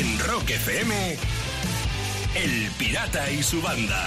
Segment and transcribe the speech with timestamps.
[0.00, 1.18] En Rock FM,
[2.34, 4.06] El Pirata y su banda.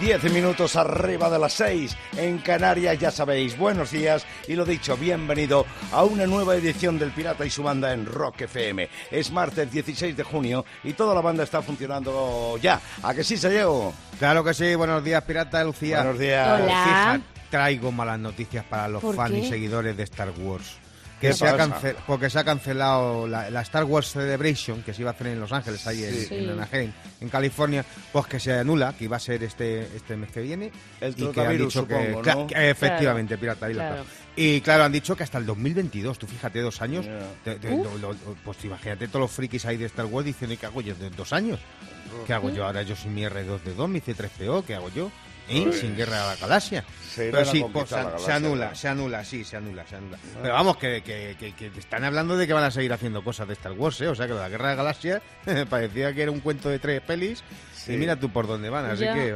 [0.00, 3.58] Diez minutos arriba de las seis en Canarias, ya sabéis.
[3.58, 7.92] Buenos días y lo dicho, bienvenido a una nueva edición del Pirata y su banda
[7.92, 8.88] en Rock FM.
[9.10, 12.80] Es martes 16 de junio y toda la banda está funcionando ya.
[13.02, 13.92] ¿A que sí se llegó?
[14.18, 15.98] Claro que sí, buenos días, Pirata Lucía.
[15.98, 16.58] Buenos días.
[16.58, 16.84] Hola.
[16.84, 20.83] Fija, traigo malas noticias para los ¿Por fans y seguidores de Star Wars.
[21.20, 21.70] ¿Qué Que se ha pasa?
[21.80, 25.28] cance- porque se ha cancelado la, la Star Wars Celebration que se iba a hacer
[25.28, 26.34] en Los Ángeles, ahí en- Sí.
[26.34, 30.30] en, Anaheim, en California, pues que se anula, que iba a ser este este mes
[30.30, 30.70] que viene.
[31.00, 32.46] El y que han dicho que, supongo, cla- ¿no?
[32.46, 33.68] que efectivamente, pirata.
[33.70, 34.02] Claro.
[34.02, 34.12] está.
[34.36, 37.06] Y claro, han dicho que hasta el 2022, tú fíjate, dos años.
[37.06, 37.20] Ya.
[37.44, 40.66] te- te- lo- lo- pues imagínate todos los frikis ahí de Star Wars diciendo, ¿qué
[40.66, 40.94] hago yo?
[40.96, 41.60] ¿De dos años?
[42.26, 42.64] ¿Qué hago yo?
[42.66, 45.10] Ahora yo soy mi R2D2, mi C3PO, ¿qué hago yo?
[45.48, 45.62] ¿Eh?
[45.64, 46.84] Pues- Sin guerra a la galaxia.
[47.08, 48.74] Se Pero sí, pues, se, la se galaxia, anula, ¿no?
[48.74, 50.18] se anula, sí, se anula, se anula.
[50.42, 53.46] Pero vamos, que, que, que- que están hablando de que van a seguir haciendo cosas
[53.46, 54.08] de Star Wars, ¿eh?
[54.08, 55.22] O sea, que la guerra de galaxias
[55.70, 57.44] parecía que era un cuento de tres pelis
[57.76, 57.92] Sí.
[57.92, 58.86] y mira tú por dónde van.
[58.86, 59.14] Así Ya.
[59.14, 59.34] que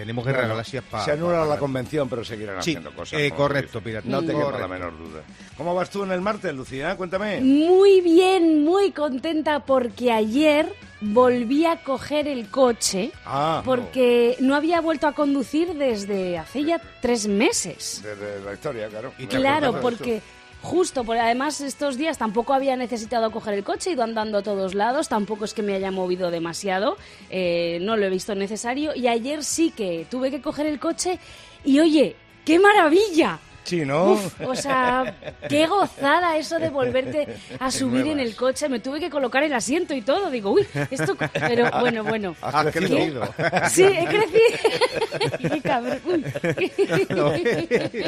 [0.00, 1.04] tenemos guerra de Bueno, galaxias para...
[1.04, 3.20] se anula la convención, pero seguirán Sí, haciendo cosas.
[3.20, 4.08] eh, correcto, pirata.
[4.08, 5.20] No te la menor duda.
[5.58, 6.96] ¿Cómo vas tú en el martes, Lucía?
[6.96, 7.42] Cuéntame.
[7.42, 14.80] Muy bien, muy contenta porque ayer volví a coger el coche Ah, porque no había
[14.80, 18.00] vuelto a conducir desde hace ya tres meses.
[18.02, 19.12] Desde la historia, claro.
[19.18, 20.22] Y Claro, de porque
[20.62, 24.42] justo, por además estos días tampoco había necesitado coger el coche, he ido andando a
[24.42, 26.96] todos lados, tampoco es que me haya movido demasiado,
[27.30, 31.18] eh, no lo he visto necesario y ayer sí que tuve que coger el coche
[31.64, 33.38] y oye, ¡qué maravilla!
[33.64, 34.12] Sí, ¿no?
[34.12, 35.14] Uf, o sea,
[35.48, 37.26] qué gozada eso de volverte
[37.58, 38.68] a subir en el coche.
[38.68, 40.30] Me tuve que colocar el asiento y todo.
[40.30, 41.16] Digo, uy, esto.
[41.32, 42.34] Pero bueno, bueno.
[42.40, 43.22] Has crecido.
[43.70, 45.50] Sí, he crecido.
[45.54, 46.00] qué cabrón.
[46.04, 46.24] Uy.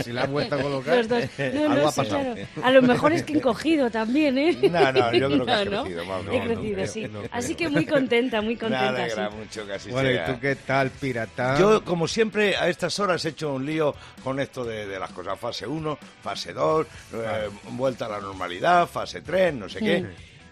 [0.03, 1.25] si la has vuelto a colocar, Los dos.
[1.39, 2.35] No, algo no, ha sí, pasado.
[2.35, 2.49] claro.
[2.63, 4.57] A lo mejor es que he encogido también, ¿eh?
[4.71, 5.83] No, no, yo creo que has No, ¿no?
[5.85, 7.03] crecido, más He no crecido, sí.
[7.05, 7.31] no creo.
[7.33, 8.89] Así que muy contenta, muy Me contenta.
[8.89, 9.37] alegra sí.
[9.37, 10.29] mucho que así Bueno, sea.
[10.29, 11.59] ¿y tú qué tal, pirata?
[11.59, 15.11] Yo, como siempre, a estas horas he hecho un lío con esto de, de las
[15.11, 15.39] cosas.
[15.43, 20.07] Fase 1, fase 2, eh, vuelta a la normalidad, fase 3, no sé qué.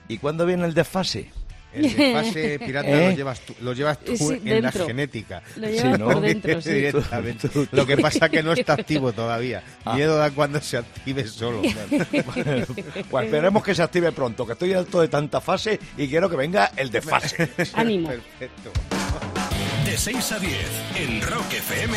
[0.09, 1.31] ¿Y cuándo viene el desfase?
[1.73, 3.11] El desfase pirata ¿Eh?
[3.11, 4.87] lo llevas tú, lo llevas tú Sí, en la dentro.
[4.89, 5.41] genética.
[5.55, 6.05] Lo Sí, llevas ¿no?
[6.07, 6.71] por dentro, sí.
[6.75, 7.49] Directamente.
[7.71, 9.63] Lo que pasa que no está activo todavía.
[9.85, 9.95] Ah.
[9.95, 11.63] Miedo da cuando se active solo.
[13.11, 16.35] Pues esperemos que se active pronto, que estoy alto de tanta fase y quiero que
[16.35, 17.49] venga el desfase.
[17.75, 18.09] Ánimo.
[18.09, 18.73] Perfecto.
[19.85, 20.57] De 6 a 10,
[20.97, 21.97] en Rock FM,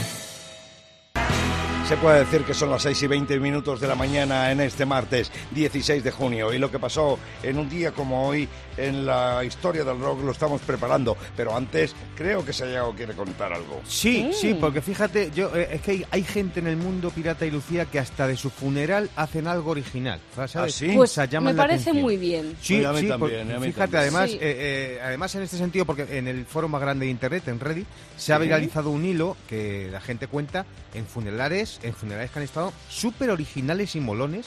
[1.87, 4.85] Se puede decir que son las 6 y 20 minutos de la mañana en este
[4.85, 8.47] martes 16 de junio y lo que pasó en un día como hoy
[8.77, 13.51] en la historia del rock lo estamos preparando, pero antes creo que Sayago quiere contar
[13.51, 13.81] algo.
[13.85, 14.33] Sí, Mm.
[14.33, 17.51] sí, porque fíjate, yo eh, es que hay, hay gente en el mundo pirata y
[17.51, 20.21] Lucía que hasta de su funeral hacen algo original.
[20.33, 20.55] ¿sabes?
[20.55, 20.93] ¿Ah, sí?
[20.95, 22.55] Pues O sea, me parece muy bien.
[22.61, 24.01] Sí, a mí sí, también, por- a mí fíjate, también.
[24.01, 24.37] además, Sí.
[24.37, 27.59] eh, eh, además en este sentido, porque en el foro más grande de internet, en
[27.59, 32.39] Reddit, se ha viralizado un hilo que la gente cuenta en funerales, en funerales que
[32.39, 34.45] han estado súper originales y molones.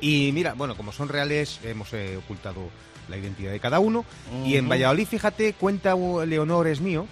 [0.00, 2.70] Y mira, bueno, como son reales, hemos eh, ocultado
[3.08, 4.04] la identidad de cada uno.
[4.44, 7.06] Y en Valladolid, fíjate, cuenta Leonor es mío.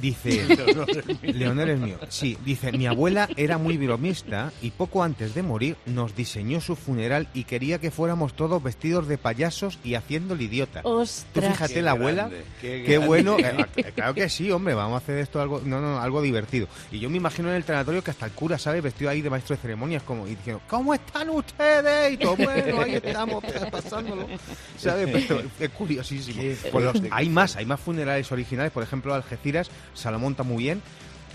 [0.00, 0.44] Dice,
[1.22, 1.98] Leonor es mío.
[2.08, 6.76] Sí, dice, mi abuela era muy bromista y poco antes de morir nos diseñó su
[6.76, 10.82] funeral y quería que fuéramos todos vestidos de payasos y haciendo el idiota.
[10.82, 11.52] Tú Ostras.
[11.52, 13.36] fíjate Qué la abuela, grande, qué bueno.
[13.38, 16.66] eh, claro que sí, hombre, vamos a hacer esto algo, no, no, algo divertido.
[16.90, 18.82] Y yo me imagino en el tanatorio que hasta el cura, ¿sabes?
[18.82, 22.12] Vestido ahí de maestro de ceremonias, como y diciendo, ¿cómo están ustedes?
[22.14, 24.26] Y todo, bueno, ahí estamos pasándolo.
[24.78, 25.08] ¿Sabes?
[25.28, 26.42] Pero es curiosísimo.
[26.70, 30.82] Pues los- hay más, hay más funerales originales, por ejemplo, Algeciras, Salomón está muy bien.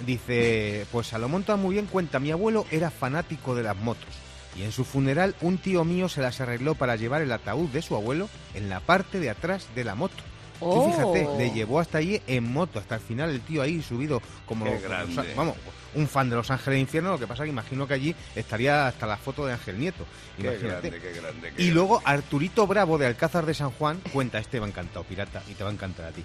[0.06, 4.10] Dice, pues Salomón está muy bien, cuenta, mi abuelo era fanático de las motos.
[4.56, 7.82] Y en su funeral un tío mío se las arregló para llevar el ataúd de
[7.82, 10.16] su abuelo en la parte de atrás de la moto.
[10.60, 10.92] Tú Oh.
[10.92, 14.66] fíjate, le llevó hasta allí en moto, hasta el final el tío ahí subido como,
[14.82, 15.34] grande.
[15.36, 15.56] vamos,
[15.94, 18.88] un fan de Los Ángeles de Infierno, lo que pasa que imagino que allí estaría
[18.88, 20.06] hasta la foto de Ángel Nieto.
[20.36, 20.90] Qué Imagínate.
[20.90, 21.54] grande, qué grande.
[21.56, 25.04] qué Y luego Arturito Bravo de Alcázar de San Juan cuenta, este me ha encantado,
[25.04, 26.24] pirata, y te va a encantar a ti.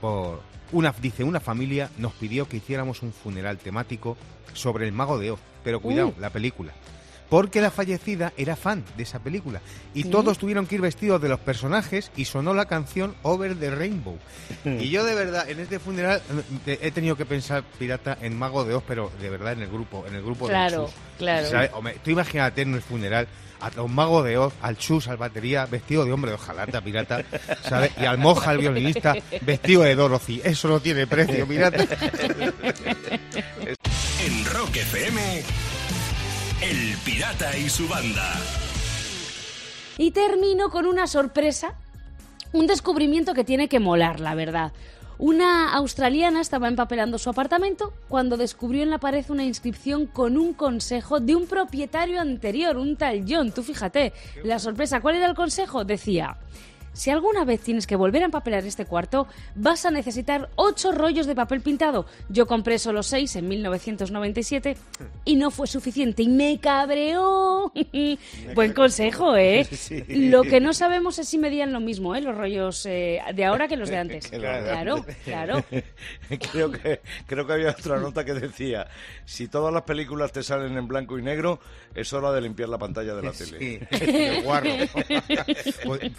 [0.00, 0.40] Por
[0.72, 4.16] una, dice, una familia nos pidió que hiciéramos un funeral temático
[4.52, 6.20] sobre el mago de Oz, pero cuidado, Uh.
[6.20, 6.72] la película.
[7.28, 9.60] Porque la fallecida era fan de esa película.
[9.94, 13.70] Y todos tuvieron que ir vestidos de los personajes y sonó la canción Over the
[13.70, 14.16] Rainbow.
[14.64, 16.22] y yo de verdad, en este funeral,
[16.66, 19.68] eh, he tenido que pensar, pirata, en Mago de Oz, pero de verdad en el
[19.68, 20.94] grupo, en el grupo Claro, Chus.
[21.18, 21.76] claro.
[21.76, 23.28] Hombre, tú imagínate en el funeral
[23.60, 27.24] a los magos de Oz, al Chus, al batería, vestido de hombre de hojalata, pirata,
[27.68, 27.90] ¿sabes?
[28.00, 30.40] Y al Moja, el violinista, vestido de Dorothy.
[30.44, 31.84] Eso no tiene precio, pirata.
[34.20, 35.42] En Rock FM,
[36.60, 38.34] El Pirata y su banda.
[39.96, 41.76] Y termino con una sorpresa,
[42.52, 44.72] un descubrimiento que tiene que molar, la verdad.
[45.18, 50.52] Una australiana estaba empapelando su apartamento cuando descubrió en la pared una inscripción con un
[50.52, 53.52] consejo de un propietario anterior, un tal John.
[53.52, 54.12] Tú fíjate,
[54.42, 55.84] la sorpresa, ¿cuál era el consejo?
[55.84, 56.38] Decía,
[56.98, 61.28] si alguna vez tienes que volver a empapelar este cuarto, vas a necesitar ocho rollos
[61.28, 62.06] de papel pintado.
[62.28, 64.76] Yo compré solo seis en 1997
[65.24, 67.72] y no fue suficiente y me cabreó.
[68.54, 69.64] Buen consejo, ¿eh?
[69.70, 70.02] Sí.
[70.08, 72.20] Lo que no sabemos es si medían lo mismo, ¿eh?
[72.20, 74.26] Los rollos eh, de ahora que los de antes.
[74.26, 75.64] Claro, claro.
[76.50, 78.88] creo que creo que había otra nota que decía
[79.24, 81.60] si todas las películas te salen en blanco y negro
[81.94, 84.70] es hora de limpiar la pantalla de la tele Sí, guarro.
[85.84, 86.10] Pues,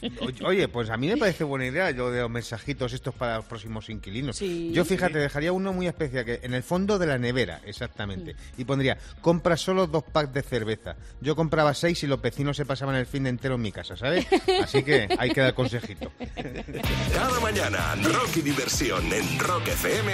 [0.46, 3.46] Oye, pues a mí me parece buena idea lo de los mensajitos estos para los
[3.46, 4.38] próximos inquilinos.
[4.38, 4.72] Sí.
[4.74, 8.36] Yo fíjate, dejaría uno muy especial, que en el fondo de la nevera, exactamente.
[8.58, 10.96] Y pondría, compra solo dos packs de cerveza.
[11.22, 13.96] Yo compraba seis y los vecinos se pasaban el fin de entero en mi casa,
[13.96, 14.26] ¿sabes?
[14.64, 16.12] Así que ahí queda el consejito.
[17.14, 20.14] Cada mañana, rock y diversión en Rock FM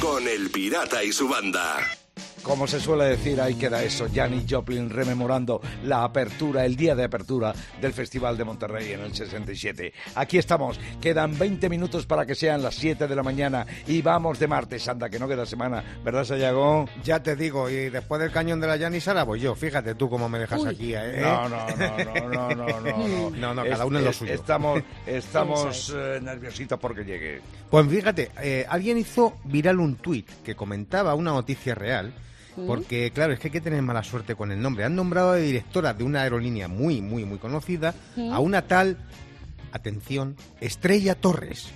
[0.00, 1.78] con El Pirata y su banda.
[2.42, 7.04] Como se suele decir ahí queda eso Janis Joplin rememorando la apertura el día de
[7.04, 12.34] apertura del Festival de Monterrey en el 67 aquí estamos quedan 20 minutos para que
[12.34, 15.84] sean las 7 de la mañana y vamos de martes anda que no queda semana
[16.04, 16.86] ¿verdad Sayago?
[17.04, 19.54] Ya te digo, y después del cañón de la Yanis, ahora voy yo.
[19.54, 20.68] Fíjate tú cómo me dejas Uy.
[20.68, 21.20] aquí, ¿eh?
[21.20, 23.30] No, no, no, no, no, no, no, no.
[23.40, 24.32] No, no, cada uno en lo suyo.
[24.34, 27.40] Estamos, estamos eh, nerviositos porque llegue.
[27.70, 32.12] Pues fíjate, eh, alguien hizo viral un tuit que comentaba una noticia real,
[32.66, 34.84] porque claro, es que hay que tener mala suerte con el nombre.
[34.84, 37.94] Han nombrado de directora de una aerolínea muy, muy, muy conocida
[38.32, 38.96] a una tal,
[39.72, 41.70] atención, Estrella Torres.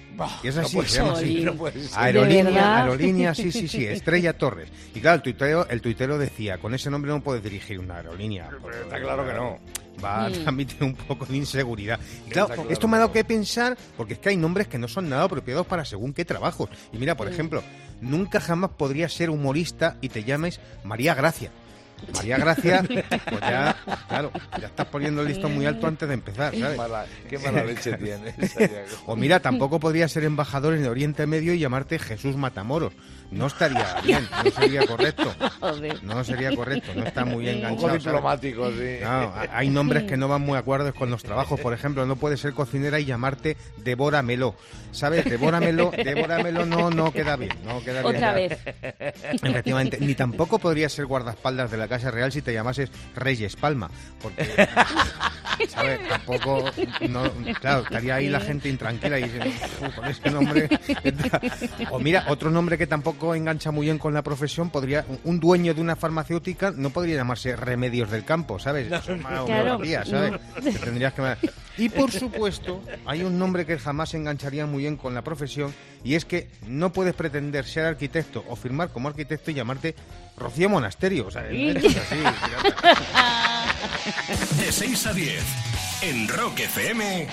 [0.44, 1.40] Y es así, se llama así.
[1.42, 1.90] no puede ser.
[1.90, 4.68] ¿De Aerolínea, aerolínea, sí, sí, sí, Estrella Torres.
[4.94, 8.48] Y claro, el tuitero, el tuitero decía, con ese nombre no puedes dirigir una aerolínea.
[8.84, 9.58] está claro que no.
[10.04, 10.32] Va a Mm.
[10.32, 12.00] transmitir un poco de inseguridad.
[12.26, 14.88] Y claro, esto me ha dado que pensar, porque es que hay nombres que no
[14.88, 16.68] son nada apropiados para según qué trabajos.
[16.92, 17.62] Y mira, por ejemplo,
[18.00, 21.50] nunca jamás podrías ser humorista y te llames María Gracia.
[22.12, 23.76] María Gracia, pues ya,
[24.08, 24.30] claro,
[24.60, 26.76] ya estás poniendo el listón muy alto antes de empezar, Qué ¿sabes?
[26.76, 28.34] mala, qué mala leche tienes.
[29.06, 32.92] O mira, tampoco podrías ser embajador en el Oriente Medio y llamarte Jesús Matamoros.
[33.30, 35.34] No estaría bien, no sería correcto.
[36.02, 37.76] No sería correcto, no está muy Un enganchado.
[37.76, 38.04] poco ¿sabes?
[38.04, 38.96] diplomático, sí.
[39.02, 41.58] No, hay nombres que no van muy acordes con los trabajos.
[41.60, 44.54] Por ejemplo, no puedes ser cocinera y llamarte Devóramelo.
[44.92, 45.24] ¿Sabes?
[45.24, 47.52] Devóramelo, Devóramelo no, no queda bien.
[47.64, 48.14] No queda bien.
[48.14, 48.58] Otra vez.
[49.42, 49.98] Efectivamente.
[50.00, 53.90] Ni tampoco podrías ser guardaespaldas de la Casa Real si te llamases Reyes Palma.
[54.22, 54.44] Porque,
[55.68, 56.08] ¿sabes?
[56.08, 56.64] Tampoco.
[57.08, 57.24] No,
[57.60, 59.50] claro, estaría ahí la gente intranquila y diciendo,
[59.80, 60.68] "Uf, con ese nombre.
[61.90, 65.04] O mira, otro nombre que tampoco engancha muy bien con la profesión, podría.
[65.24, 68.86] Un dueño de una farmacéutica no podría llamarse Remedios del Campo, ¿sabes?
[68.86, 70.40] Eso es una Claro, ¿sabes?
[70.62, 71.36] Que tendrías que.
[71.76, 75.74] Y por supuesto, hay un nombre que jamás engancharía muy bien con la profesión
[76.04, 79.94] y es que no puedes pretender ser arquitecto o firmar como arquitecto y llamarte
[80.36, 81.26] Rocío Monasterio.
[81.26, 82.16] O sea, esto es así.
[82.16, 83.64] pirata.
[84.58, 85.42] De 6 a 10
[86.02, 87.26] en Rock FM,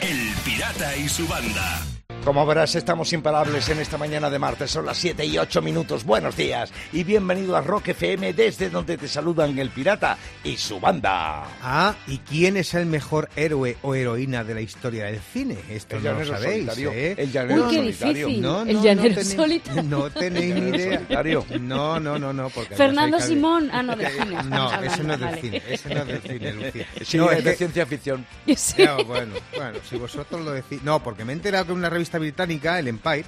[0.00, 1.82] El Pirata y su banda.
[2.24, 4.70] Como verás, estamos imparables en esta mañana de martes.
[4.70, 6.04] Son las 7 y 8 minutos.
[6.04, 10.80] Buenos días y bienvenido a Rock FM, desde donde te saludan el pirata y su
[10.80, 11.44] banda.
[11.62, 15.58] Ah, ¿y quién es el mejor héroe o heroína de la historia del cine?
[15.68, 17.14] Esto El no lo sabéis, solitario, ¿eh?
[17.18, 18.26] el llanero Uy, qué solitario.
[18.28, 18.42] difícil.
[18.42, 19.82] No, El llanero no tenéis, solitario.
[19.82, 20.94] No tenéis ni idea.
[20.94, 21.46] solitario.
[21.60, 22.48] No, no, no, no.
[22.48, 23.68] Porque Fernando Simón.
[23.70, 24.42] Ah, no, del cine.
[24.44, 25.40] No, ese no es del vale.
[25.42, 25.62] cine.
[25.68, 26.86] Ese no es del cine, Lucía.
[27.04, 28.24] Sí, No, es de que- ciencia ficción.
[28.56, 28.82] Sí.
[29.06, 30.82] Bueno, bueno, si vosotros lo decís.
[30.82, 33.24] No, porque me he enterado que una revista británica, el Empire,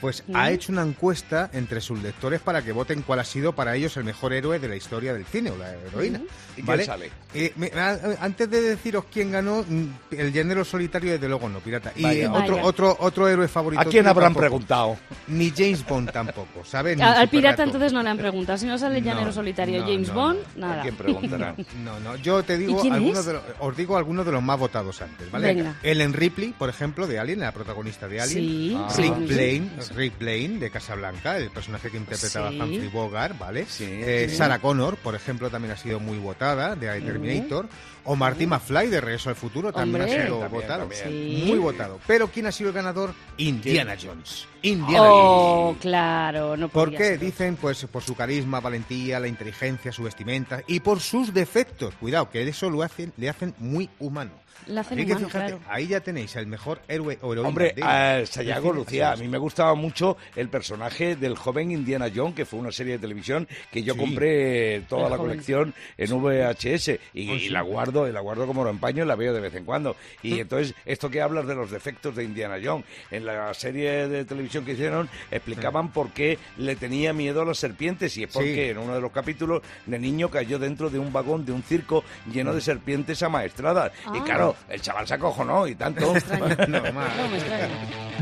[0.00, 3.76] pues ha hecho una encuesta entre sus lectores para que voten cuál ha sido para
[3.76, 6.20] ellos el mejor héroe de la historia del cine o la heroína.
[6.52, 6.84] ¿Y quién ¿vale?
[6.84, 7.10] sale?
[7.34, 11.60] Eh, me- a- antes de deciros quién ganó, mm, el género solitario desde luego no,
[11.60, 11.92] pirata.
[11.96, 12.32] Y Vaya.
[12.32, 12.66] otro, Vaya.
[12.66, 13.80] otro, otro héroe favorito.
[13.82, 14.40] ¿A quién habrán tampoco.
[14.40, 14.96] preguntado?
[15.28, 16.96] Ni James Bond tampoco, ¿sabes?
[16.96, 18.58] Ni Al pirata entonces no le han preguntado.
[18.58, 20.66] Si no sale el No, llanero solitario no, James no, Bond, no.
[20.66, 20.82] ¿A nada.
[20.82, 21.56] quién preguntarán?
[21.84, 24.42] No, no, yo te digo ¿Y quién algunos de los, os digo algunos de los
[24.42, 25.54] más votados antes, ¿vale?
[25.54, 25.74] Venga.
[25.82, 28.38] Ellen Ripley, por ejemplo, de Alien, la protagonista de Alien.
[28.44, 28.88] Sí, Ah.
[28.96, 32.60] Rick Blaine, Rick Blaine de Casablanca, el personaje que interpretaba Sí.
[32.60, 33.66] Humphrey Bogart, ¿vale?
[33.66, 34.36] Sí, Eh, sí.
[34.36, 37.68] Sarah Connor, por ejemplo, también ha sido muy votada de I, Terminator.
[38.04, 40.18] O Marty McFly de Regreso al Futuro también Hombre.
[40.20, 40.80] ha sido También, votado.
[40.88, 41.02] también.
[41.04, 41.44] Sí.
[41.46, 42.00] Muy votado.
[42.06, 43.12] Pero ¿quién ha sido el ganador?
[43.36, 44.46] Indiana Jones.
[44.62, 45.80] Indiana Oh, Jones.
[45.82, 46.96] claro, no ¿Por qué?
[46.96, 47.18] ser.
[47.18, 51.94] Dicen, pues, por su carisma, valentía, la inteligencia, su vestimenta y por sus defectos.
[51.96, 54.30] Cuidado, que eso lo hacen, le hacen muy humano.
[54.66, 55.60] Le hacen Así que fíjate, claro.
[55.68, 57.48] ahí ya tenéis el mejor héroe o heroína.
[57.48, 58.72] Hombre, de- Sayago.
[58.72, 62.70] Lucía, a mí me gustaba mucho el personaje del joven Indiana Jones, que fue una
[62.70, 68.06] serie de televisión que yo compré toda la colección en VHS y, y, la guardo,
[68.08, 69.96] y la guardo como lo empaño y la veo de vez en cuando.
[70.22, 70.40] Y Mm.
[70.40, 74.64] entonces, esto que hablas de los defectos de Indiana Jones, en la serie de televisión
[74.64, 78.70] que hicieron, explicaban por qué le tenía miedo a las serpientes y es porque Sí.
[78.70, 82.04] en uno de los capítulos de niño cayó dentro de un vagón de un circo
[82.32, 83.92] lleno de serpientes amaestradas.
[84.14, 84.24] Y Ah.
[84.40, 86.12] Claro, el chaval se acojonó y tanto.
[86.68, 87.12] Normal.
[87.16, 87.68] No me extraña.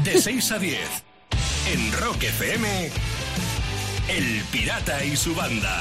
[0.05, 1.05] De 6 a 10.
[1.73, 2.91] En Rock FM.
[4.09, 5.81] El Pirata y su banda.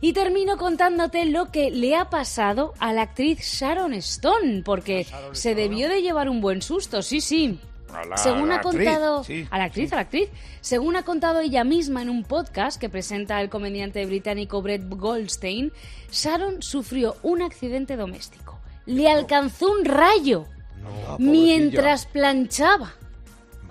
[0.00, 5.54] Y termino contándote lo que le ha pasado a la actriz Sharon Stone, porque se
[5.54, 7.60] debió de llevar un buen susto, sí, sí.
[7.92, 10.28] La- Según a ha la actriz, contado sí, a la actriz, a la actriz,
[10.60, 15.72] según ha contado ella misma en un podcast que presenta el comediante británico Brett Goldstein,
[16.10, 18.58] Sharon sufrió un accidente doméstico.
[18.86, 20.46] Le alcanzó un rayo
[21.18, 22.94] mientras planchaba.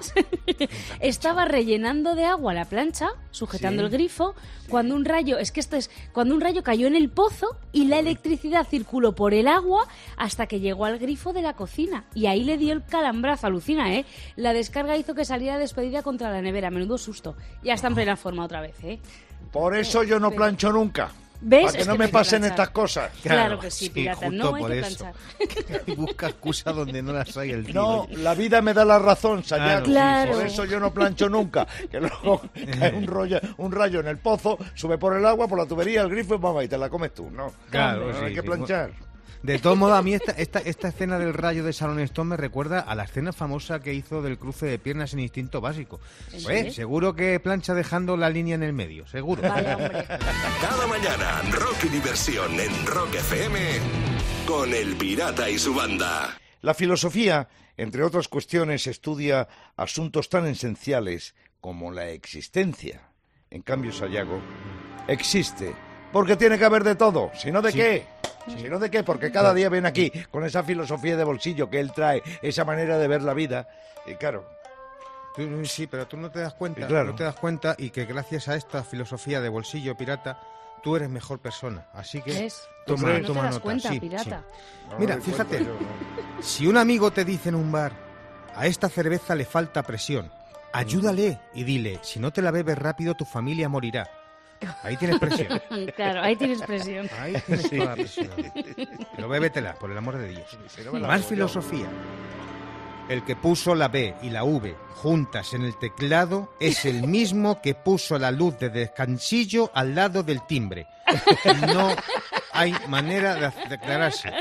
[1.00, 4.36] Estaba rellenando de agua la plancha, sujetando el grifo,
[4.70, 7.86] cuando un rayo, es que esto es, cuando un rayo cayó en el pozo y
[7.86, 9.88] la electricidad circuló por el agua
[10.18, 12.06] hasta que llegó al grifo de la cocina.
[12.14, 14.06] Y ahí le dio el calambrazo, alucina, ¿eh?
[14.36, 17.36] La descarga hizo que saliera despedida contra la nevera, menudo susto.
[17.64, 19.00] Ya está en plena forma otra vez, ¿eh?
[19.52, 21.12] Por eso yo no plancho nunca.
[21.42, 21.62] ¿Ves?
[21.66, 22.52] Para que Es no que me no pasen planchar.
[22.60, 23.12] estas cosas.
[23.24, 24.98] Claro, que sí, pirata, justo no hay por que eso.
[24.98, 25.84] planchar.
[25.88, 27.74] Y busca excusas donde no las hay el tío.
[27.76, 29.86] No, la vida me da la razón, Sayago.
[29.86, 30.34] Claro.
[30.34, 31.66] Por eso yo no plancho nunca.
[31.90, 32.42] Que luego
[32.80, 36.02] cae un, rollo, un rayo en el pozo, sube por el agua, por la tubería,
[36.02, 37.30] el grifo y mamá, y te la comes tú.
[37.32, 38.48] No, Claro, no sí, hay que sí.
[39.44, 42.38] De todos modos, a mí esta, esta, esta escena del rayo de Sharon Stone me
[42.38, 46.00] recuerda a la escena famosa que hizo del cruce de piernas en instinto básico.
[46.34, 49.42] ¿En Pues, seguro que plancha dejando la línea en el medio, seguro.
[49.42, 53.60] Cada mañana, rock y diversión en Rock FM.
[54.46, 56.38] Con el Pirata y su banda.
[56.62, 63.02] La filosofía, entre otras cuestiones, estudia asuntos tan esenciales como la existencia.
[63.50, 64.42] En cambio, Sayago
[65.08, 65.74] existe.
[66.12, 67.32] Porque tiene que haber de todo.
[67.36, 68.19] Si no, ¿de qué?
[68.48, 69.04] Si no, ¿de qué?
[69.04, 72.98] Porque cada día ven aquí con esa filosofía de bolsillo que él trae, esa manera
[72.98, 73.68] de ver la vida.
[74.06, 74.48] Y claro,
[75.36, 77.12] Tú- sí, pero tú no te das cuenta, claro.
[77.12, 80.40] no te das cuenta y que gracias a esta filosofía de bolsillo pirata,
[80.84, 81.88] tú eres mejor persona.
[81.94, 82.68] Así que ¿Ves?
[82.86, 83.64] toma, no te toma das nota.
[83.64, 84.44] cuenta, sí, pirata.
[84.50, 84.90] sí.
[84.92, 85.58] no Mira, fíjate.
[85.64, 85.80] cuenta yo,
[86.38, 86.42] no.
[86.42, 87.92] Si un amigo te dice en un bar,
[88.56, 90.32] a esta cerveza le falta presión,
[90.74, 94.10] ayúdale y dile, si no te la bebes rápido tu familia morirá.
[94.84, 95.62] Ahí tienes presión.
[95.96, 97.10] Claro, ahí tienes presión.
[97.20, 98.30] Ahí tienes toda la presión.
[99.16, 100.58] Pero bébetela, por el amor de Dios.
[100.94, 101.88] Más filosofía.
[103.08, 107.60] El que puso la B y la V juntas en el teclado es el mismo
[107.62, 110.86] que puso la luz de descansillo al lado del timbre.
[111.74, 111.90] No
[112.54, 114.32] hay manera de ac- de aclararse.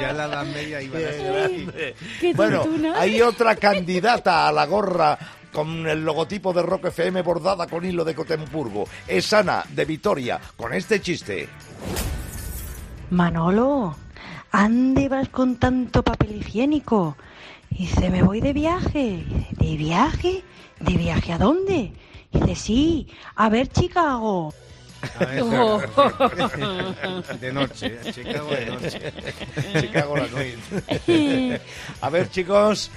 [0.00, 1.68] Ya en la Edad Media iban así.
[2.20, 2.64] Qué Bueno,
[2.94, 5.18] hay otra candidata a la gorra
[5.52, 8.86] con el logotipo de Rock FM bordada con hilo de Cotemburgo.
[9.08, 11.48] Es Ana de Vitoria con este chiste.
[13.10, 13.94] Manolo,
[14.50, 17.16] ¿ande vas con tanto papel higiénico?
[17.70, 19.24] Y dice, me voy de viaje.
[19.52, 20.42] ¿De viaje?
[20.80, 21.92] ¿De viaje a dónde?
[22.32, 24.52] Y dice, sí, a ver Chicago.
[25.42, 25.80] Oh.
[27.40, 29.12] De noche, Chicago de noche.
[29.80, 31.60] Chicago la nuit.
[32.00, 32.90] A ver, chicos.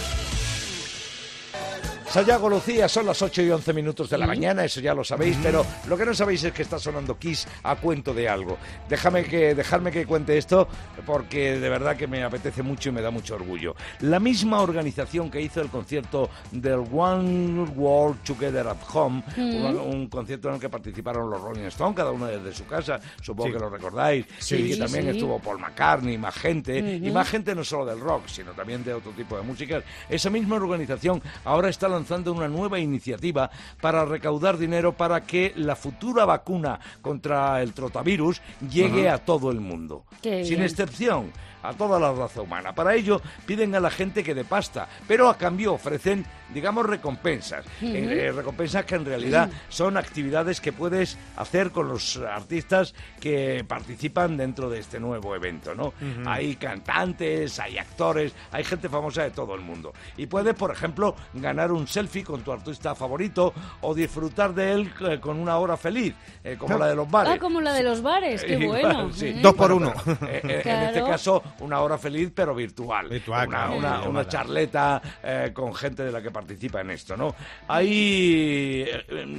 [2.12, 5.35] Sayago Lucía, son las 8 y 11 minutos de la mañana, eso ya lo sabéis,
[5.42, 8.59] pero lo que no sabéis es que está sonando Kiss a cuento de algo.
[8.87, 10.69] Déjame que, dejadme que cuente esto
[11.07, 13.75] porque de verdad que me apetece mucho y me da mucho orgullo.
[14.00, 20.07] La misma organización que hizo el concierto del One World Together at Home, un, un
[20.09, 23.52] concierto en el que participaron los Rolling Stones, cada uno desde su casa, supongo Sí.
[23.54, 25.11] que lo recordáis, Sí, y que también sí.
[25.12, 28.92] estuvo Paul McCartney, más gente, y más gente no solo del rock, sino también de
[28.92, 29.83] otro tipo de música.
[30.11, 35.77] Esa misma organización ahora está lanzando una nueva iniciativa para recaudar dinero para que la
[35.77, 38.41] futura vacuna contra el trotavirus
[38.71, 40.05] llegue a todo el mundo.
[40.23, 40.63] Qué Sin bien.
[40.63, 41.33] excepción.
[41.65, 42.75] A toda la raza humana.
[42.75, 47.65] Para ello piden a la gente que dé pasta, pero a cambio ofrecen, digamos, recompensas.
[47.81, 53.65] Eh, eh, recompensas que en realidad son actividades que puedes hacer con los artistas que
[53.65, 55.95] participan dentro de este nuevo evento, ¿no?
[56.27, 59.93] Hay cantantes, hay actores, hay gente famosa de todo el mundo.
[60.17, 64.93] Y puedes, por ejemplo, ganar un selfie con tu artista favorito o disfrutar de él
[65.09, 67.33] eh, con una hora feliz, eh, como la de los bares.
[67.35, 69.13] Ah, como la de los bares, qué bueno.
[69.13, 69.33] sí.
[69.37, 69.43] Mm.
[69.43, 69.93] Dos por uno.
[70.05, 73.09] pero, eh, En este caso, una hora feliz, pero virtual.
[73.09, 74.09] Virtual, una, claro, una- llamada.
[74.09, 77.35] una charleta eh, con gente de la que participa en esto, ¿no?
[77.69, 78.89] Hay,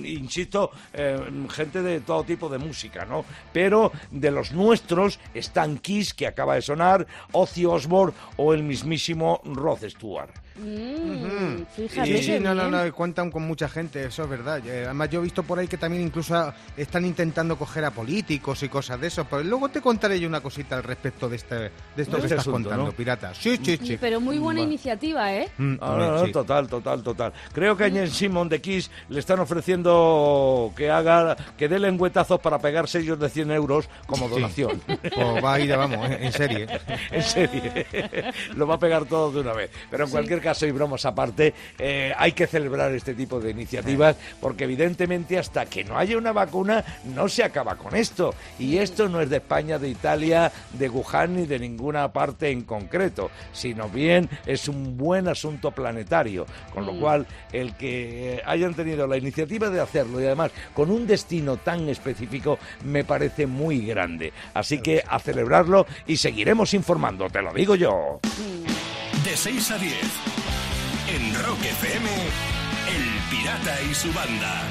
[0.06, 1.20] insisto, eh,
[1.50, 3.26] gente de todo tipo de música, ¿no?
[3.52, 9.42] Pero de los nuestros están Kiss, que acaba de sonar, Ozzy Osbourne o el mismísimo
[9.44, 10.32] Rod Stewart.
[10.56, 12.18] Mm, Fíjate.
[12.18, 14.60] Sí, sí, no, no, no, cuentan con mucha gente, eso es verdad.
[14.66, 18.62] Eh, Además, yo he visto por ahí que también incluso están intentando coger a políticos
[18.64, 19.26] y cosas de eso.
[19.30, 22.40] Pero luego te contaré yo una cosita al respecto de, este, de esto que estás
[22.40, 22.92] asunto, contando, ¿no?
[22.92, 23.34] pirata.
[23.34, 23.98] Sí, sí, sí.
[24.00, 25.50] Pero muy buena iniciativa, ¿eh?
[25.58, 26.32] Mm, Ah, no, no, sí.
[26.32, 27.34] total, total, total.
[27.54, 32.40] Creo que a Jen Simon de Kiss le están ofreciendo que haga, que dé lengüetazos
[32.40, 34.82] para pegar sellos de 100 euros como donación.
[35.14, 36.68] Pues va a ir, vamos, en serie.
[37.12, 37.62] en serio.
[38.56, 39.70] Lo va a pegar todo de una vez.
[39.92, 44.16] Pero en cualquier caso, y bromas aparte, eh, hay que celebrar este tipo de iniciativas
[44.40, 46.84] porque evidentemente hasta que no haya una vacuna
[47.16, 48.36] no se acaba con esto.
[48.60, 52.64] Y esto no es de España, de Italia, de Wuhan ni de ninguna parte en
[52.64, 56.46] concreto, sino bien es un buen asunto planetario.
[56.74, 61.08] Con lo cual, el que hayan tenido la iniciativa de hacerlo y además con un
[61.08, 64.34] destino tan específico me parece muy grande.
[64.54, 68.20] Así que a celebrarlo y seguiremos informando, te lo digo yo.
[69.24, 70.33] De 6 a 10.
[71.16, 72.10] En Rock FM,
[72.90, 74.62] El Pirata y su banda.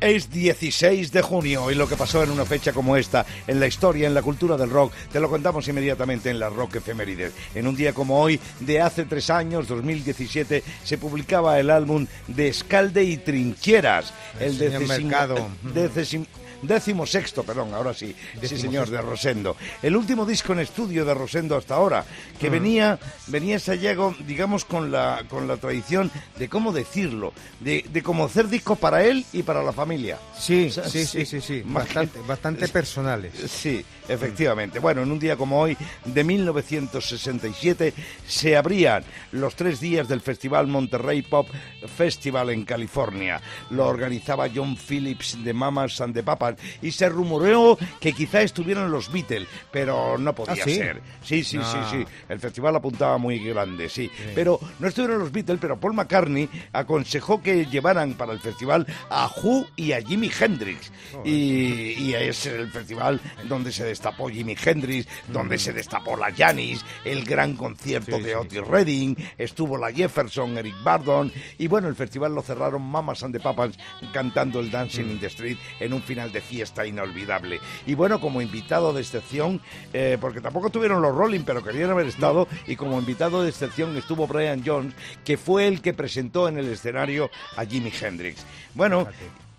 [0.00, 3.66] Es 16 de junio y lo que pasó en una fecha como esta, en la
[3.66, 7.32] historia, en la cultura del rock, te lo contamos inmediatamente en la Rock Efemérides.
[7.54, 12.48] En un día como hoy, de hace tres años, 2017, se publicaba el álbum de
[12.48, 15.48] Escalde y Trincheras, el señor decimo- Mercado.
[15.74, 16.26] decim-
[16.66, 18.96] décimo sexto, perdón, ahora sí, sí señor, sexto.
[18.96, 19.56] de Rosendo.
[19.82, 22.04] El último disco en estudio de Rosendo hasta ahora,
[22.38, 22.98] que venía,
[23.28, 28.48] venía Sayago, digamos, con la, con la tradición de cómo decirlo, de, de cómo hacer
[28.48, 30.18] discos para él y para la familia.
[30.38, 31.62] Sí, O sea, sí, sí, sí, sí.
[31.64, 33.32] Bastante, bastante personales.
[33.48, 34.78] Sí, efectivamente.
[34.78, 37.94] Bueno, en un día como hoy, de 1967,
[38.26, 41.48] se abrían los tres días del Festival Monterrey Pop
[41.96, 43.40] Festival en California.
[43.70, 48.90] Lo organizaba John Phillips de Mamas and the Papas y se rumoreó que quizá estuvieran
[48.90, 50.74] los Beatles, pero no podía ¿Ah, sí?
[50.76, 51.00] ser.
[51.22, 51.88] Sí, sí, sí, Ah.
[51.90, 52.04] sí.
[52.28, 54.10] El festival apuntaba muy grande, sí.
[54.34, 59.30] Pero no estuvieron los Beatles, pero Paul McCartney aconsejó que llevaran para el festival a
[59.42, 60.90] Who y a Jimi Hendrix.
[61.24, 66.84] Y, y es el festival donde se destapó Jimi Hendrix, donde se destapó la Janis,
[67.04, 72.34] el gran concierto de Otis Redding, estuvo la Jefferson, Eric Bardon, y bueno, el festival
[72.34, 73.78] lo cerraron Mamas and the Papas
[74.12, 77.60] cantando el Dancing in the Street en un final de fiesta inolvidable.
[77.86, 79.60] Y bueno, como invitado de excepción,
[79.92, 83.96] eh, porque tampoco tuvieron los Rolling, pero querían haber estado, y como invitado de excepción
[83.96, 84.92] estuvo Brian Jones,
[85.24, 88.44] que fue el que presentó en el escenario a Jimi Hendrix.
[88.74, 89.06] Bueno,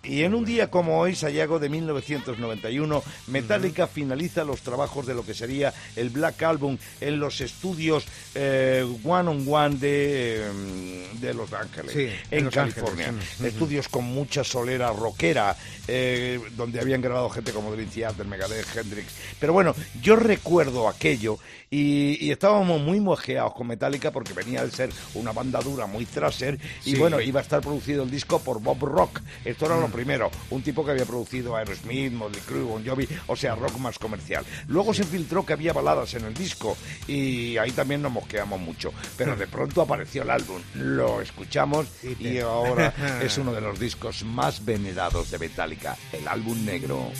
[0.07, 5.25] y en un día como hoy, Sayago de 1991, Metallica finaliza los trabajos de lo
[5.25, 11.33] que sería el Black Album en los estudios eh, One on One de, mm, de
[11.33, 13.09] Los Ángeles, Sí, en Los California.
[13.09, 15.55] Ángeles, mm, Estudios con mucha solera rockera,
[15.87, 19.13] eh, donde habían grabado gente como Dream Theater, Megadeth, Hendrix.
[19.39, 21.37] Pero bueno, yo recuerdo aquello
[21.69, 26.05] y, y estábamos muy mojeados con Metallica porque venía de ser una banda dura, muy
[26.05, 26.95] thrasher, y Sí.
[26.97, 29.21] bueno, iba a estar producido el disco por Bob Rock.
[29.43, 33.35] Esto era lo primero, un tipo que había producido Aerosmith, Motley Crue, Bon Jovi, o
[33.35, 34.45] sea, rock más comercial.
[34.67, 36.75] Luego se filtró que había baladas en el disco
[37.07, 38.93] y ahí también nos mosqueamos mucho.
[39.17, 41.87] Pero de pronto apareció el álbum, lo escuchamos
[42.19, 47.11] y ahora es uno de los discos más venerados de Metallica, el álbum negro.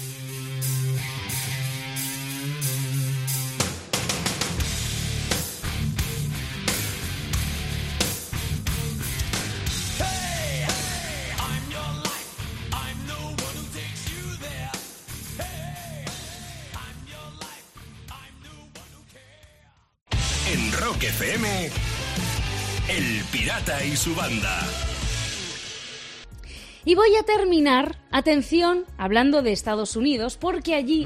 [22.96, 24.58] El Pirata y su banda.
[26.86, 31.06] Y voy a terminar, atención, hablando de Estados Unidos, porque allí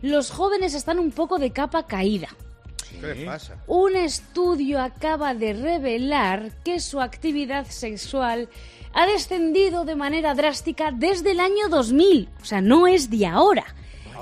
[0.00, 2.28] los jóvenes están un poco de capa caída.
[3.00, 3.56] ¿Qué le pasa?
[3.66, 8.48] Un estudio acaba de revelar que su actividad sexual
[8.92, 12.28] ha descendido de manera drástica desde el año 2000.
[12.42, 13.64] O sea, no es de ahora.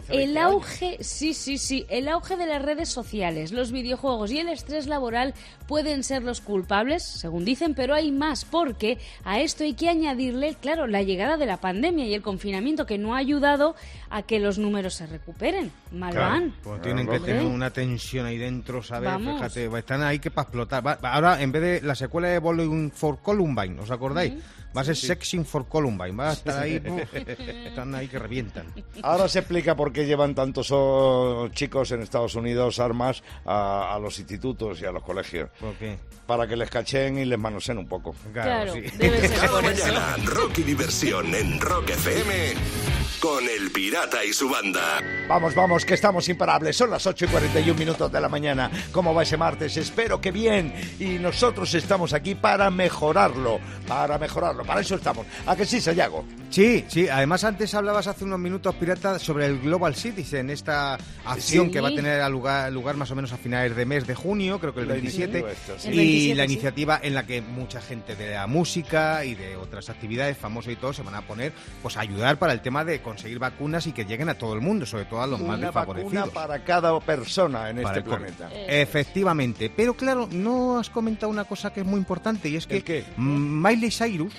[0.08, 4.48] El auge, sí, sí, sí, el auge de las redes sociales, los videojuegos y el
[4.48, 5.34] estrés laboral
[5.66, 10.54] pueden ser los culpables, según dicen, pero hay más, porque a esto hay que añadirle,
[10.60, 13.74] claro, la llegada de la pandemia y el confinamiento que no ha ayudado
[14.10, 15.72] a que los números se recuperen.
[15.92, 16.54] Mal van.
[16.62, 17.24] Pues tienen que Claro.
[17.24, 19.08] tener una tensión ahí dentro, ¿sabes?
[19.10, 19.34] Vamos.
[19.36, 20.98] Fíjate, están ahí que para explotar.
[21.02, 24.32] Ahora, en vez de la secuela de Bowling for Columbine, ¿os acordáis?
[24.76, 26.12] Va a ser Sexing for Columbine.
[26.16, 28.66] Va a estar ahí, uf, están ahí que revientan.
[29.02, 33.98] Ahora se explica por qué llevan tantos oh, chicos en Estados Unidos armas a, a
[33.98, 35.50] los institutos y a los colegios.
[35.60, 35.98] ¿Por qué?
[36.26, 38.14] Para que les cachen y les manosen un poco.
[38.32, 38.80] Claro, sí.
[38.96, 39.86] debe ser Cada por eso.
[39.86, 42.54] mañana, rock y diversión en Rock FM
[43.22, 45.00] con El Pirata y su banda.
[45.28, 46.76] Vamos, vamos, que estamos imparables.
[46.76, 48.68] Son las 8 y 41 minutos de la mañana.
[48.90, 49.76] ¿Cómo va ese martes?
[49.76, 50.74] Espero que bien.
[50.98, 53.60] Y nosotros estamos aquí para mejorarlo.
[53.86, 54.64] Para mejorarlo.
[54.64, 55.24] Para eso estamos.
[55.46, 56.24] ¿A que sí, Sayago?
[56.50, 57.08] Sí, sí.
[57.08, 61.72] Además, antes hablabas hace unos minutos, Pirata, sobre el Global Citizen, esta acción Sí.
[61.72, 64.16] que va a tener a lugar, lugar más o menos a finales de mes de
[64.16, 65.38] junio, creo que el La 27.
[65.38, 65.88] iniciativa esta, sí.
[65.88, 66.52] El Y 27, la sí.
[66.52, 70.76] iniciativa en la que mucha gente de la música y de otras actividades, famosos y
[70.76, 73.92] todo, se van a poner pues a ayudar para el tema de conseguir vacunas y
[73.92, 76.28] que lleguen a todo el mundo, sobre todo a los más Una vacuna desfavorecidos.
[76.30, 78.50] para cada persona en Para este planeta.
[78.68, 79.70] Efectivamente.
[79.74, 82.84] Pero claro, no has comentado una cosa que es muy importante y es que ¿El
[82.84, 83.04] qué?
[83.16, 84.32] Miley Cyrus,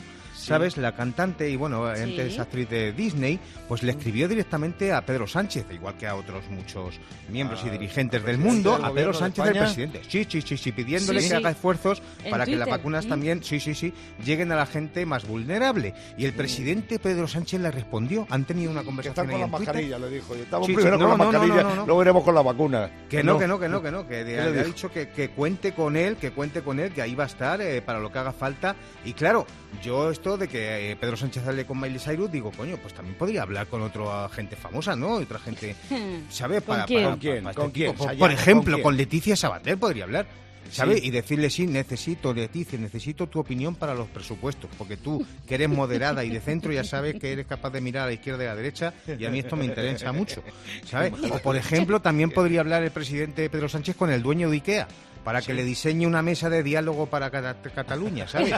[0.43, 0.77] ¿sabes?
[0.77, 5.65] La cantante y bueno, antes actriz de Disney, pues le escribió directamente a Pedro Sánchez,
[5.71, 9.45] igual que a otros muchos miembros y Ah, dirigentes al del mundo, a Pedro Sánchez,
[9.45, 10.01] el presidente.
[10.07, 13.09] Sí, sí, sí, sí, pidiéndole que haga esfuerzos para que las vacunas Mm.
[13.09, 15.93] también, sí, sí, sí, lleguen a la gente más vulnerable.
[16.17, 18.27] Y el presidente Pedro Sánchez le respondió.
[18.29, 19.73] Han tenido una Que conversación están ahí con la en Twitter.
[19.73, 20.35] mascarilla, le dijo.
[20.35, 21.85] Y Estamos primero con la no, no, mascarilla, no, no.
[21.85, 22.91] luego iremos con la vacuna.
[23.09, 25.29] Que no, que no, que no, que no, que le le, ha dicho que, que
[25.29, 28.11] cuente con él, que cuente con él, que ahí va a estar eh, para lo
[28.11, 28.75] que haga falta.
[29.05, 29.45] Y claro,
[29.81, 33.15] yo esto de que eh, Pedro Sánchez hable con Miley Cyrus, digo, coño, pues también
[33.17, 35.19] podría hablar con otra gente famosa, ¿no?
[35.19, 35.75] Y otra gente,
[36.29, 36.61] ¿sabes?
[36.63, 37.01] ¿Con Para, quién?
[37.03, 37.43] para- ¿Con quién?
[37.43, 37.95] para ¿Con este quién?
[37.95, 38.83] Por, por ¿con ejemplo, quién?
[38.83, 40.25] con Leticia Sabater podría hablar.
[40.71, 41.01] ¿Sabes?
[41.01, 41.07] Sí.
[41.07, 45.69] Y decirle, sí, necesito, Leticia, necesito tu opinión para los presupuestos, porque tú, que eres
[45.69, 48.47] moderada y de centro, ya sabes que eres capaz de mirar a la izquierda y
[48.47, 50.43] a la derecha, y a mí esto me interesa mucho,
[50.85, 51.13] ¿sabes?
[51.31, 54.87] O, por ejemplo, también podría hablar el presidente Pedro Sánchez con el dueño de IKEA,
[55.23, 58.53] para que le diseñe una mesa de diálogo para Cata- Cataluña, ¿sabes?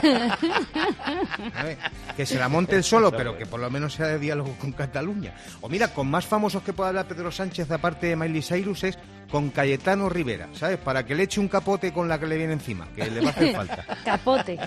[1.54, 1.78] ¿Sabes?
[2.16, 4.72] Que se la monte él solo, pero que por lo menos sea de diálogo con
[4.72, 5.34] Cataluña.
[5.60, 8.98] O mira, con más famosos que pueda hablar Pedro Sánchez, aparte de Miley Cyrus, es
[9.30, 10.78] con Cayetano Rivera, ¿sabes?
[10.78, 13.28] Para que le eche un capote con la que le viene encima, que le va
[13.28, 13.84] a hacer falta.
[14.04, 14.58] Capote,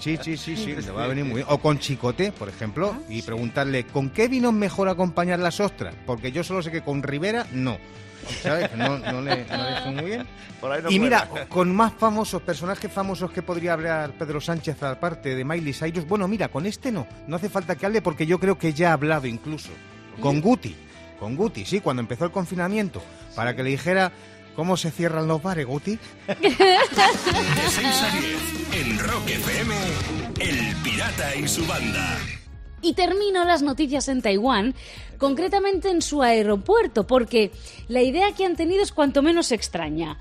[0.00, 1.46] Sí, sí, sí, sí, le va a venir muy bien.
[1.48, 5.94] O con Chicote, por ejemplo, y preguntarle, ¿con qué vino mejor acompañar las ostras?
[6.06, 7.78] Porque yo solo sé que con Rivera, no.
[8.42, 8.74] ¿Sabes?
[8.74, 10.26] No, no le, no le fue muy bien.
[10.60, 14.82] Por ahí no y mira, con más famosos, personajes famosos que podría hablar Pedro Sánchez
[14.82, 18.26] aparte de Miley Cyrus, bueno, mira, con este no, no hace falta que hable porque
[18.26, 19.70] yo creo que ya ha hablado incluso.
[20.20, 20.74] Con Guti.
[21.24, 23.00] Con Guti, sí, cuando empezó el confinamiento,
[23.34, 24.12] para que le dijera
[24.54, 25.98] cómo se cierran los bares, Guti.
[26.28, 26.66] De
[27.70, 29.74] 6 a 10 en Rock FM,
[30.38, 32.18] El Pirata y su banda.
[32.82, 34.74] Y termino las noticias en Taiwán,
[35.16, 37.52] concretamente en su aeropuerto, porque
[37.88, 40.18] la idea que han tenido es cuanto menos extraña.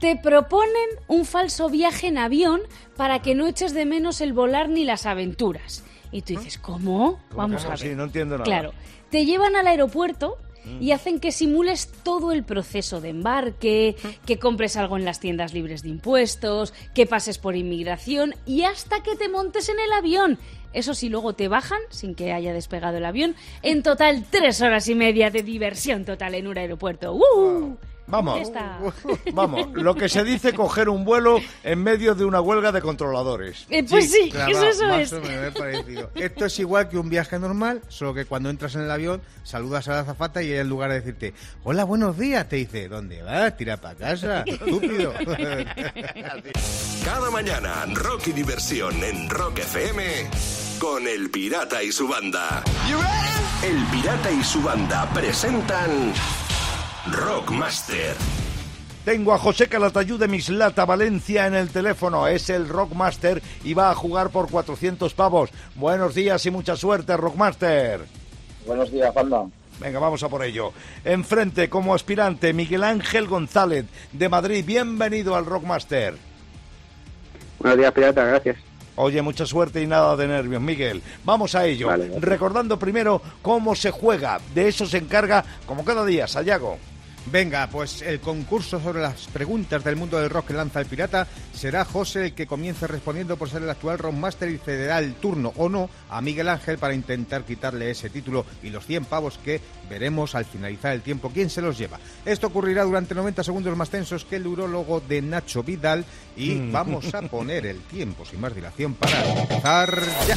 [0.00, 2.60] Te proponen un falso viaje en avión
[2.94, 5.82] para que no eches de menos el volar ni las aventuras.
[6.12, 7.18] Y tú dices, ¿cómo?
[7.34, 7.78] Vamos a ver.
[7.78, 8.44] Sí, no entiendo nada.
[8.44, 8.72] Claro,
[9.10, 10.38] te llevan al aeropuerto
[10.80, 13.96] y hacen que simules todo el proceso de embarque,
[14.26, 19.02] que compres algo en las tiendas libres de impuestos, que pases por inmigración y hasta
[19.02, 20.38] que te montes en el avión.
[20.72, 24.88] Eso sí, luego te bajan, sin que haya despegado el avión, en total tres horas
[24.88, 27.12] y media de diversión total en un aeropuerto.
[27.14, 27.76] ¡Uh!
[28.06, 28.78] Vamos, Fiesta.
[29.32, 33.66] vamos, lo que se dice coger un vuelo en medio de una huelga de controladores.
[33.70, 35.12] Eh, pues sí, clavado, eso, eso más es.
[35.12, 36.10] o menos, me he parecido.
[36.14, 39.88] Esto es igual que un viaje normal, solo que cuando entras en el avión saludas
[39.88, 41.34] a la azafata y ella en lugar de decirte
[41.64, 43.56] hola, buenos días, te dice ¿dónde vas?
[43.56, 45.12] Tira para casa, estúpido.
[47.04, 50.02] Cada mañana, rock y diversión en Rock FM
[50.78, 52.62] con El Pirata y su banda.
[53.62, 56.12] El Pirata y su banda presentan
[57.10, 58.14] Rockmaster.
[59.04, 62.28] Tengo a José Calatayud de Mislata, Valencia, en el teléfono.
[62.28, 65.50] Es el Rockmaster y va a jugar por 400 pavos.
[65.74, 68.02] Buenos días y mucha suerte, Rockmaster.
[68.66, 69.44] Buenos días, banda.
[69.80, 70.72] Venga, vamos a por ello.
[71.04, 74.64] Enfrente, como aspirante, Miguel Ángel González, de Madrid.
[74.64, 76.14] Bienvenido al Rockmaster.
[77.58, 78.58] Buenos días, pirata, gracias.
[78.94, 81.02] Oye, mucha suerte y nada de nervios, Miguel.
[81.24, 81.88] Vamos a ello.
[81.88, 82.12] Vale.
[82.20, 84.38] Recordando primero cómo se juega.
[84.54, 86.78] De eso se encarga, como cada día, Sayago.
[87.26, 91.26] Venga, pues el concurso sobre las preguntas del mundo del rock que lanza el pirata
[91.54, 95.52] será José el que comience respondiendo por ser el actual rockmaster y cederá el turno
[95.56, 99.60] o no a Miguel Ángel para intentar quitarle ese título y los 100 pavos que
[99.88, 102.00] veremos al finalizar el tiempo quién se los lleva.
[102.24, 106.04] Esto ocurrirá durante 90 segundos más tensos que el urólogo de Nacho Vidal
[106.36, 110.36] y vamos a poner el tiempo sin más dilación para empezar ya.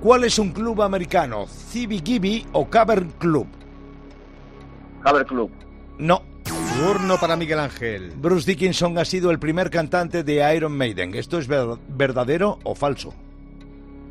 [0.00, 1.46] ¿Cuál es un club americano?
[1.46, 3.59] ¿Cibi Gibi o Cavern Club?
[5.04, 5.50] Haber Club.
[5.98, 6.22] No.
[6.78, 8.12] Turno para Miguel Ángel.
[8.16, 11.14] Bruce Dickinson ha sido el primer cantante de Iron Maiden.
[11.14, 13.12] ¿Esto es ver- verdadero o falso?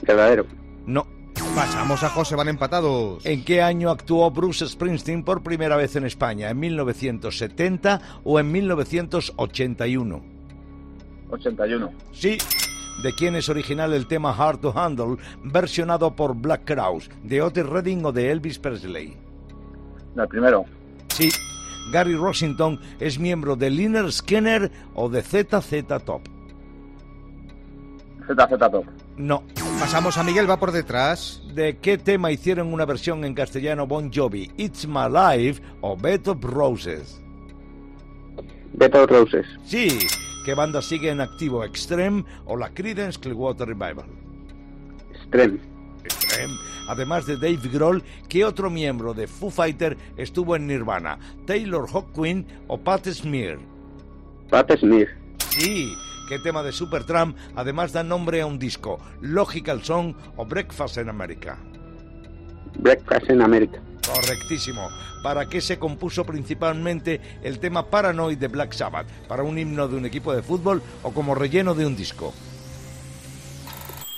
[0.05, 0.45] Verdadero.
[0.85, 1.07] No.
[1.55, 3.25] Pasamos a José, van empatados.
[3.25, 6.49] ¿En qué año actuó Bruce Springsteen por primera vez en España?
[6.49, 10.21] ¿En 1970 o en 1981?
[11.31, 11.91] 81.
[12.11, 12.37] Sí.
[13.03, 17.09] ¿De quién es original el tema Hard to Handle, versionado por Black Crowes?
[17.23, 19.15] ¿De Otis Redding o de Elvis Presley?
[20.17, 20.65] El primero.
[21.19, 21.29] Sí.
[21.91, 26.21] Gary Rossington es miembro de Liner Skinner o de ZZ Top.
[28.25, 28.85] ZZ Top.
[29.17, 29.43] No.
[29.81, 31.43] Pasamos a Miguel, va por detrás.
[31.53, 34.49] ¿De qué tema hicieron una versión en castellano Bon Jovi?
[34.55, 37.21] ¿It's My Life o Bed of Roses?
[38.71, 39.45] Beto Roses.
[39.65, 39.99] Sí.
[40.45, 41.65] ¿Qué banda sigue en activo?
[41.65, 44.05] ¿Extreme o la Creedence Clearwater Revival?
[45.11, 45.68] Extreme.
[46.87, 51.19] Además de Dave Grohl, ¿qué otro miembro de Foo Fighter estuvo en Nirvana?
[51.45, 53.59] ¿Taylor Hawkwind o Pat Smear?
[54.49, 55.07] Pat Smith.
[55.49, 55.93] Sí.
[56.27, 58.99] ¿Qué tema de Supertramp además da nombre a un disco?
[59.21, 61.57] ¿Logical Song o Breakfast in America?
[62.77, 63.81] Breakfast in America.
[64.05, 64.89] Correctísimo.
[65.23, 69.07] ¿Para qué se compuso principalmente el tema Paranoid de Black Sabbath?
[69.27, 72.33] ¿Para un himno de un equipo de fútbol o como relleno de un disco?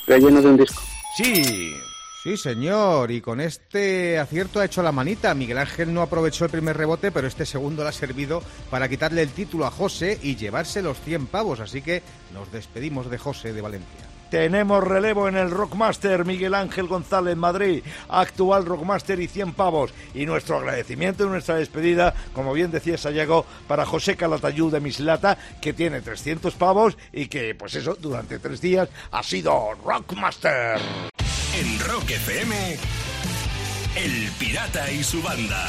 [0.06, 0.82] Relleno de un disco.
[1.16, 1.74] Sí.
[2.22, 3.10] Sí, señor.
[3.10, 5.34] Y con este acierto ha hecho la manita.
[5.34, 9.24] Miguel Ángel no aprovechó el primer rebote, pero este segundo le ha servido para quitarle
[9.24, 11.60] el título a José y llevarse los 100 pavos.
[11.60, 14.06] Así que nos despedimos de José de Valencia.
[14.30, 19.92] Tenemos relevo en el Rockmaster, Miguel Ángel González Madrid, actual Rockmaster y 100 pavos.
[20.14, 25.40] Y nuestro agradecimiento y nuestra despedida, como bien decía Sayago, para José Calatayud de Mislata,
[25.60, 30.80] que tiene 300 pavos y que, pues eso, durante tres días ha sido Rockmaster.
[31.54, 32.78] En Rock FM,
[33.98, 35.68] El Pirata y su banda.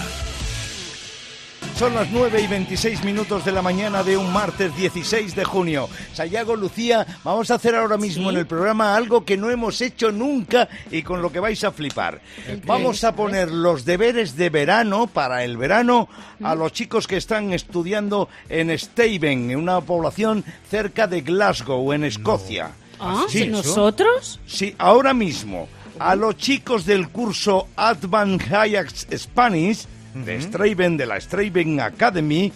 [1.77, 5.89] Son las 9 y 26 minutos de la mañana de un martes 16 de junio.
[6.13, 10.13] Sayago, Lucía, vamos a hacer ahora mismo en el programa algo que no hemos hecho
[10.13, 12.21] nunca y con lo que vais a flipar.
[12.65, 16.09] Vamos a poner los deberes de verano para el verano
[16.45, 22.05] a los chicos que están estudiando en Stavens, en una población cerca de Glasgow, en
[22.05, 22.71] Escocia.
[23.05, 24.41] Ah, Sí, ¿nosotros?
[24.47, 31.21] Sí, ahora mismo, a los chicos del curso Advanced Higher Spanish de Straven, de la
[31.21, 32.53] Straven Academy,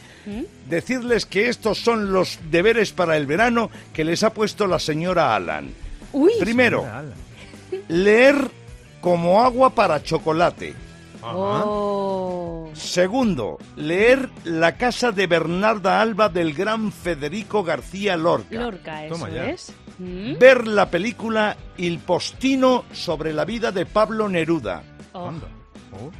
[0.68, 5.35] decirles que estos son los deberes para el verano que les ha puesto la señora
[5.35, 5.72] Alan.
[6.12, 6.85] Uy, Primero,
[7.88, 8.50] leer
[9.00, 10.74] como agua para chocolate.
[11.22, 12.70] Oh.
[12.74, 18.54] Segundo, leer La casa de Bernarda Alba del gran Federico García Lorca.
[18.54, 19.50] Lorca, eso Toma ya.
[19.50, 19.72] es.
[19.98, 24.82] Ver la película Il Postino sobre la vida de Pablo Neruda.
[25.12, 25.32] Oh.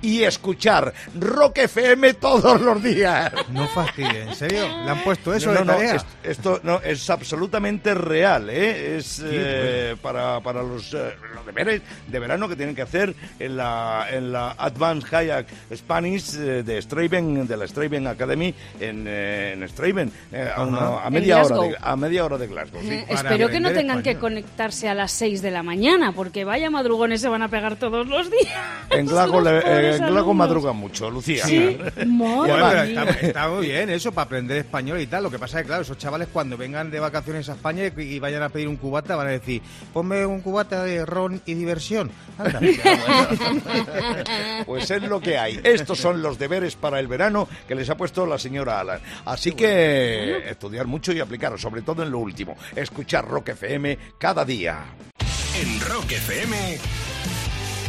[0.03, 3.33] Y escuchar Rock FM todos los días.
[3.51, 4.67] no fastidies, ¿en serio?
[4.85, 5.95] ¿Le han puesto eso no, de no, no, tarea?
[5.97, 8.97] es- esto no, es absolutamente real, ¿eh?
[8.97, 10.03] Es eh, bueno.
[10.03, 14.33] para, para los, eh, los deberes de verano que tienen que hacer en la, en
[14.33, 20.13] la Advanced Kayak Spanish eh, de Straven, de la Straven Academy en, eh, en Straven,
[20.33, 21.89] eh, a, una- a media hora de, Glasgow.
[21.93, 22.81] a media hora de Glasgow.
[22.83, 22.91] sí.
[22.91, 24.21] Eh, Espero que no tengan que español.
[24.43, 28.07] conectarse a las 6 de la mañana, porque vaya madrugones se van a pegar todos
[28.07, 28.55] los días.
[28.91, 30.37] En Glasgow, le- Glasgow alumnos.
[30.37, 31.45] madrugan mucho, Lucía.
[31.45, 31.77] Sí,
[32.07, 33.03] Bueno, madre pero mía.
[33.11, 35.23] está, está muy bien eso para aprender español y tal.
[35.25, 38.01] Lo que pasa es que, claro, esos chavales cuando vengan de vacaciones a España y,
[38.03, 41.55] y vayan a pedir un cubata van a decir, ponme un cubata de ron y
[41.55, 42.11] diversión.
[42.39, 42.61] Anda.
[44.67, 45.61] Pues es lo que hay.
[45.63, 49.01] Estos son los deberes para el verano que les ha puesto la señora Alan.
[49.25, 52.57] Así que estudiar mucho y aplicar, sobre todo en lo último.
[52.75, 54.79] Escuchar Rock FM cada día.
[55.61, 56.79] En Rock FM,